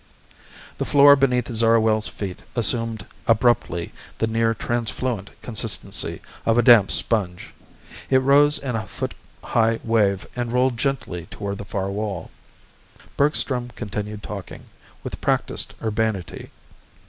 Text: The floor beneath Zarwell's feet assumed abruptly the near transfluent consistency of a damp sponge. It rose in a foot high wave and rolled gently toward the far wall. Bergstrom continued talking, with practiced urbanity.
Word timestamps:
The 0.79 0.83
floor 0.85 1.15
beneath 1.15 1.53
Zarwell's 1.53 2.07
feet 2.07 2.41
assumed 2.55 3.05
abruptly 3.27 3.91
the 4.17 4.25
near 4.25 4.55
transfluent 4.55 5.29
consistency 5.43 6.21
of 6.43 6.57
a 6.57 6.63
damp 6.63 6.89
sponge. 6.89 7.53
It 8.09 8.17
rose 8.17 8.57
in 8.57 8.75
a 8.75 8.87
foot 8.87 9.13
high 9.43 9.79
wave 9.83 10.25
and 10.35 10.51
rolled 10.51 10.77
gently 10.77 11.27
toward 11.29 11.59
the 11.59 11.65
far 11.65 11.91
wall. 11.91 12.31
Bergstrom 13.15 13.69
continued 13.75 14.23
talking, 14.23 14.63
with 15.03 15.21
practiced 15.21 15.75
urbanity. 15.83 16.49